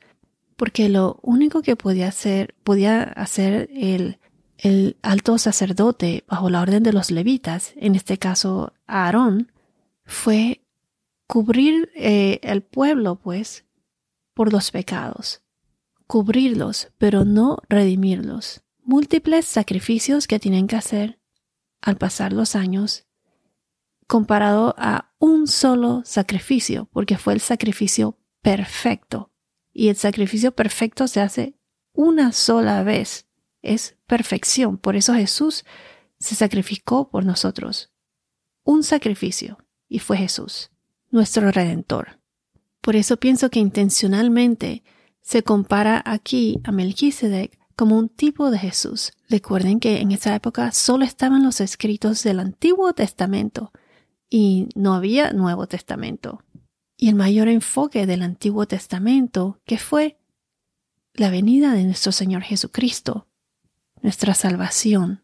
Porque 0.56 0.90
lo 0.90 1.20
único 1.22 1.62
que 1.62 1.76
podía 1.76 2.08
hacer, 2.08 2.56
podía 2.64 3.04
hacer 3.04 3.70
el, 3.72 4.18
el 4.62 4.98
alto 5.02 5.38
sacerdote 5.38 6.24
bajo 6.28 6.50
la 6.50 6.62
orden 6.62 6.84
de 6.84 6.94
los 6.94 7.12
levitas, 7.12 7.74
en 7.76 7.96
este 7.96 8.18
caso 8.18 8.74
Aarón, 8.88 9.52
fue 10.06 10.66
cubrir 11.28 11.92
eh, 11.96 12.40
el 12.44 12.62
pueblo, 12.62 13.16
pues, 13.16 13.66
por 14.34 14.52
los 14.52 14.72
pecados 14.72 15.42
cubrirlos, 16.10 16.90
pero 16.98 17.24
no 17.24 17.60
redimirlos. 17.70 18.64
Múltiples 18.82 19.46
sacrificios 19.46 20.26
que 20.26 20.40
tienen 20.40 20.66
que 20.66 20.76
hacer 20.76 21.20
al 21.82 21.98
pasar 21.98 22.34
los 22.34 22.56
años 22.56 23.06
comparado 24.08 24.74
a 24.80 25.14
un 25.20 25.46
solo 25.46 26.02
sacrificio, 26.06 26.90
porque 26.92 27.20
fue 27.20 27.34
el 27.34 27.42
sacrificio 27.42 28.18
perfecto. 28.42 29.32
Y 29.72 29.90
el 29.90 29.98
sacrificio 29.98 30.52
perfecto 30.52 31.08
se 31.08 31.22
hace 31.22 31.60
una 31.94 32.32
sola 32.32 32.82
vez. 32.82 33.29
Es 33.62 33.98
perfección. 34.08 34.78
Por 34.78 34.96
eso 34.96 35.14
Jesús 35.14 35.66
se 36.20 36.36
sacrificó 36.36 37.10
por 37.10 37.26
nosotros. 37.26 37.92
Un 38.64 38.84
sacrificio. 38.84 39.58
Y 39.88 40.00
fue 40.00 40.18
Jesús, 40.18 40.70
nuestro 41.10 41.52
redentor. 41.52 42.20
Por 42.82 42.96
eso 42.96 43.18
pienso 43.18 43.50
que 43.50 43.60
intencionalmente 43.60 44.84
se 45.22 45.44
compara 45.44 46.02
aquí 46.06 46.60
a 46.64 46.72
Melquisedec 46.72 47.60
como 47.76 47.98
un 47.98 48.10
tipo 48.10 48.52
de 48.52 48.60
Jesús. 48.60 49.14
Recuerden 49.30 49.80
que 49.80 50.02
en 50.02 50.12
esa 50.12 50.36
época 50.36 50.72
solo 50.72 51.06
estaban 51.06 51.44
los 51.44 51.62
escritos 51.62 52.24
del 52.24 52.40
Antiguo 52.40 52.94
Testamento 52.94 53.72
y 54.30 54.70
no 54.76 54.94
había 54.94 55.32
Nuevo 55.32 55.68
Testamento. 55.68 56.44
Y 56.98 57.10
el 57.10 57.16
mayor 57.16 57.48
enfoque 57.48 58.06
del 58.06 58.22
Antiguo 58.22 58.68
Testamento, 58.68 59.62
que 59.66 59.78
fue 59.78 60.20
la 61.14 61.30
venida 61.30 61.74
de 61.74 61.86
nuestro 61.86 62.12
Señor 62.12 62.44
Jesucristo, 62.44 63.29
nuestra 64.02 64.34
salvación, 64.34 65.24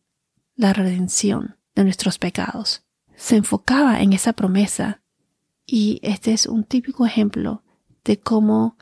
la 0.56 0.74
redención 0.74 1.58
de 1.76 1.84
nuestros 1.84 2.18
pecados, 2.20 2.84
se 3.16 3.38
enfocaba 3.38 4.02
en 4.02 4.14
esa 4.14 4.34
promesa. 4.34 5.02
Y 5.66 6.00
este 6.04 6.34
es 6.34 6.46
un 6.46 6.64
típico 6.64 7.06
ejemplo 7.06 7.64
de 8.04 8.20
cómo 8.20 8.78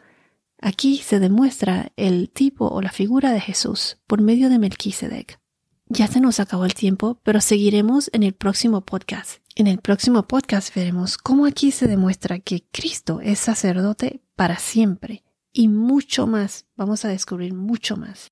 Aquí 0.66 1.00
se 1.00 1.20
demuestra 1.20 1.92
el 1.98 2.30
tipo 2.30 2.70
o 2.70 2.82
la 2.82 2.90
figura 2.90 3.34
de 3.34 3.42
Jesús 3.42 3.98
por 4.08 4.22
medio 4.22 4.50
de 4.50 4.60
Melquisedec. 4.60 5.42
Ya 5.88 6.08
se 6.08 6.22
nos 6.22 6.40
acabó 6.40 6.64
el 6.64 6.74
tiempo, 6.74 7.20
pero 7.22 7.42
seguiremos 7.42 8.10
en 8.14 8.24
el 8.24 8.32
próximo 8.32 8.80
podcast. 8.80 9.42
En 9.56 9.68
el 9.68 9.80
próximo 9.80 10.24
podcast 10.24 10.74
veremos 10.74 11.18
cómo 11.18 11.46
aquí 11.46 11.72
se 11.72 11.88
demuestra 11.88 12.40
que 12.40 12.64
Cristo 12.72 13.20
es 13.20 13.40
sacerdote 13.40 14.22
para 14.38 14.58
siempre 14.58 15.26
y 15.52 15.68
mucho 15.68 16.28
más. 16.28 16.66
Vamos 16.78 17.04
a 17.04 17.10
descubrir 17.10 17.54
mucho 17.54 17.98
más. 17.98 18.32